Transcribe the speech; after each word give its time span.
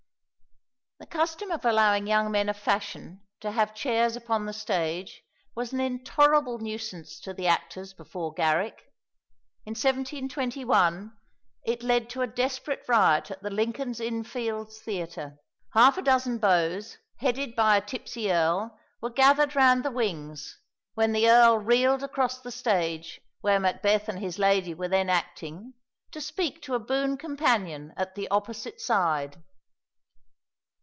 The 0.99 1.17
custom 1.21 1.51
of 1.51 1.65
allowing 1.65 2.07
young 2.07 2.31
men 2.31 2.47
of 2.47 2.55
fashion 2.55 3.23
to 3.41 3.51
have 3.51 3.73
chairs 3.75 4.15
upon 4.15 4.45
the 4.45 4.53
stage 4.53 5.23
was 5.55 5.73
an 5.73 5.81
intolerable 5.81 6.59
nuisance 6.59 7.19
to 7.21 7.33
the 7.33 7.47
actors 7.47 7.91
before 7.93 8.31
Garrick. 8.33 8.93
In 9.65 9.71
1721 9.71 11.11
it 11.65 11.83
led 11.83 12.09
to 12.11 12.21
a 12.21 12.27
desperate 12.27 12.85
riot 12.87 13.29
at 13.31 13.41
the 13.41 13.49
Lincoln's 13.49 13.99
Inn 13.99 14.23
Fields 14.23 14.79
Theatre. 14.79 15.39
Half 15.73 15.97
a 15.97 16.01
dozen 16.03 16.37
beaux, 16.37 16.81
headed 17.17 17.55
by 17.55 17.77
a 17.77 17.81
tipsy 17.81 18.31
earl, 18.31 18.79
were 19.01 19.09
gathered 19.09 19.55
round 19.55 19.83
the 19.83 19.91
wings, 19.91 20.59
when 20.93 21.11
the 21.11 21.29
earl 21.29 21.57
reeled 21.57 22.03
across 22.03 22.39
the 22.39 22.51
stage 22.51 23.19
where 23.41 23.59
Macbeth 23.59 24.07
and 24.07 24.19
his 24.19 24.39
lady 24.39 24.73
were 24.73 24.87
then 24.87 25.09
acting, 25.09 25.73
to 26.11 26.21
speak 26.21 26.61
to 26.61 26.75
a 26.75 26.79
boon 26.79 27.17
companion 27.17 27.91
at 27.97 28.15
the 28.15 28.29
opposite 28.29 28.79
side. 28.79 29.43